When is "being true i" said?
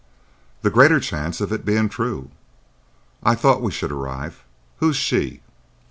1.63-3.35